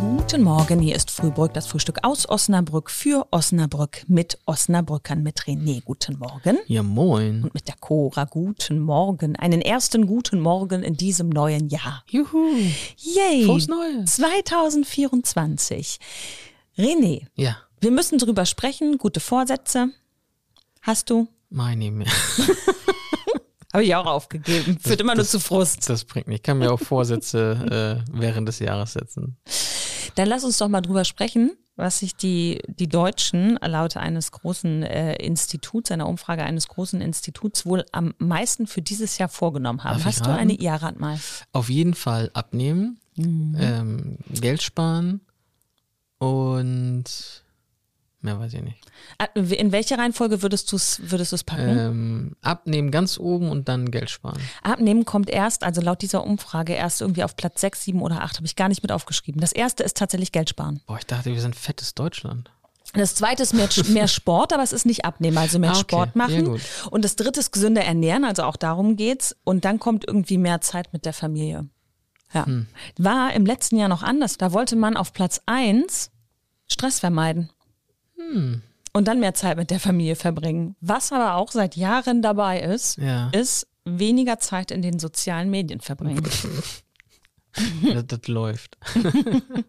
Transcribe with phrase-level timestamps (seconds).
[0.00, 5.82] Guten Morgen, hier ist Frühbrück, das Frühstück aus Osnabrück für Osnabrück mit Osnabrückern mit René.
[5.84, 6.56] Guten Morgen.
[6.66, 7.42] Ja, moin.
[7.44, 8.24] Und mit der Cora.
[8.24, 9.36] Guten Morgen.
[9.36, 12.04] Einen ersten guten Morgen in diesem neuen Jahr.
[12.06, 12.54] Juhu.
[12.96, 13.44] Yay.
[13.44, 14.16] Frohes Neues.
[14.16, 15.98] 2024.
[16.78, 18.96] René, Ja, wir müssen drüber sprechen.
[18.96, 19.90] Gute Vorsätze.
[20.80, 21.28] Hast du?
[21.50, 22.08] meine mehr.
[23.76, 24.78] Habe ich auch aufgegeben.
[24.80, 25.88] Führt immer nur das- zu Frust.
[25.90, 26.38] Das bringt nicht.
[26.38, 29.36] Ich kann mir auch Vorsätze äh, während des Jahres setzen.
[30.14, 34.82] Dann lass uns doch mal drüber sprechen, was sich die, die Deutschen laut eines großen
[34.82, 39.96] äh, Instituts, einer Umfrage eines großen Instituts, wohl am meisten für dieses Jahr vorgenommen haben.
[39.98, 41.20] Darf Hast du eine, ja, rat mal.
[41.52, 43.56] Auf jeden Fall abnehmen, Mhm.
[43.60, 45.20] ähm, Geld sparen
[46.18, 47.04] und
[48.26, 48.76] mehr weiß ich nicht.
[49.18, 51.78] Ah, In welche Reihenfolge würdest du es würdest du's packen?
[51.78, 54.40] Ähm, abnehmen ganz oben und dann Geld sparen.
[54.62, 58.36] Abnehmen kommt erst, also laut dieser Umfrage, erst irgendwie auf Platz 6, 7 oder 8,
[58.36, 59.40] habe ich gar nicht mit aufgeschrieben.
[59.40, 60.80] Das erste ist tatsächlich Geld sparen.
[60.86, 62.50] Boah, ich dachte, wir sind fettes Deutschland.
[62.92, 65.80] Das zweite ist mehr, mehr Sport, aber es ist nicht abnehmen, also mehr Ah, okay.
[65.82, 66.60] Sport machen.
[66.90, 69.36] Und das dritte ist gesünder ernähren, also auch darum geht's.
[69.44, 71.68] Und dann kommt irgendwie mehr Zeit mit der Familie.
[72.34, 72.44] Ja.
[72.46, 72.66] Hm.
[72.98, 74.36] War im letzten Jahr noch anders.
[74.36, 76.10] Da wollte man auf Platz eins
[76.68, 77.50] Stress vermeiden.
[78.32, 78.62] Hm.
[78.92, 80.74] Und dann mehr Zeit mit der Familie verbringen.
[80.80, 83.28] Was aber auch seit Jahren dabei ist, Ja.
[83.30, 86.22] ist weniger Zeit in den sozialen Medien verbringen.
[87.82, 88.78] das, das läuft.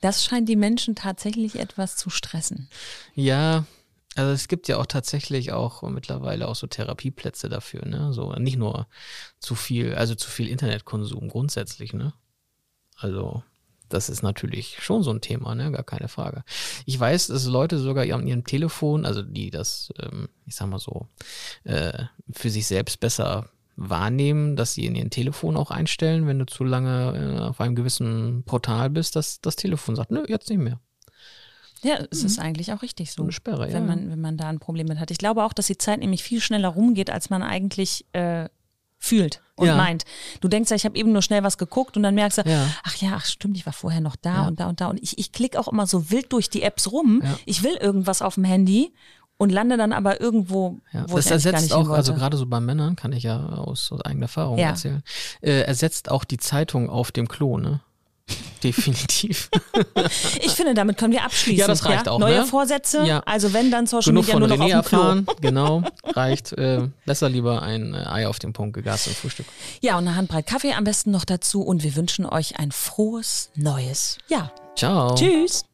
[0.00, 2.68] Das scheint die Menschen tatsächlich etwas zu stressen.
[3.14, 3.64] Ja,
[4.14, 8.12] also es gibt ja auch tatsächlich auch mittlerweile auch so Therapieplätze dafür, ne?
[8.12, 8.86] So nicht nur
[9.40, 12.12] zu viel, also zu viel Internetkonsum grundsätzlich, ne?
[12.96, 13.42] Also
[13.88, 15.70] das ist natürlich schon so ein Thema, ne?
[15.70, 16.44] Gar keine Frage.
[16.86, 20.78] Ich weiß, dass Leute sogar an ihrem Telefon, also die das, ähm, ich sag mal
[20.78, 21.06] so,
[21.64, 26.46] äh, für sich selbst besser wahrnehmen, dass sie in ihren Telefon auch einstellen, wenn du
[26.46, 30.58] zu lange äh, auf einem gewissen Portal bist, dass das Telefon sagt, nö, jetzt nicht
[30.58, 30.80] mehr.
[31.82, 33.22] Ja, es ist eigentlich auch richtig so.
[33.22, 33.26] Mhm.
[33.26, 33.74] Eine Sperre, ja.
[33.74, 35.12] wenn man, wenn man da ein Problem mit hat.
[35.12, 38.48] Ich glaube auch, dass die Zeit nämlich viel schneller rumgeht, als man eigentlich äh,
[38.98, 39.76] fühlt und Ja.
[39.76, 40.04] meint.
[40.40, 42.66] Du denkst ja, ich habe eben nur schnell was geguckt und dann merkst du, Ja.
[42.84, 44.46] ach ja, ach stimmt, ich war vorher noch da Ja.
[44.48, 44.86] und da und da.
[44.88, 47.22] Und ich, ich klicke auch immer so wild durch die Apps rum.
[47.46, 48.92] Ich will irgendwas auf dem Handy
[49.36, 52.12] und lande dann aber irgendwo, Ja, wo das ich eigentlich gar ersetzt nicht auch, also
[52.14, 55.02] gerade so bei Männern, kann ich ja aus, aus eigener Erfahrung erzählen,
[55.42, 57.80] äh, ersetzt auch die Zeitung auf dem Klo, ne?
[58.64, 59.50] Definitiv.
[60.42, 61.58] Ich finde, damit können wir abschließen.
[61.60, 62.46] Ja, das reicht auch, Neue ne?
[62.46, 63.20] Vorsätze, Ja.
[63.26, 66.52] also wenn dann Social Genug Media von nur noch René auf erfahren, genau, reicht.
[66.52, 69.46] Äh, besser lieber ein äh, Ei auf den Punkt gegast im Frühstück.
[69.80, 73.50] Ja, und eine Handbreit Kaffee am besten noch dazu und wir wünschen euch ein frohes
[73.54, 74.52] neues Jahr.
[74.76, 75.14] Ciao.
[75.14, 75.64] Tschüss.